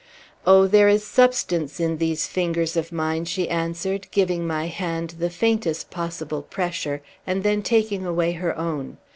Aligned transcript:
"Oh, 0.47 0.65
there 0.65 0.89
is 0.89 1.03
substance 1.05 1.79
in 1.79 1.97
these 1.97 2.25
fingers 2.25 2.75
of 2.75 2.91
mine," 2.91 3.25
she 3.25 3.47
answered, 3.47 4.07
giving 4.09 4.47
my 4.47 4.65
hand 4.65 5.11
the 5.19 5.29
faintest 5.29 5.91
possible 5.91 6.41
pressure, 6.41 7.03
and 7.27 7.43
then 7.43 7.61
taking 7.61 8.03
away 8.03 8.31
her 8.31 8.57
own. 8.57 8.97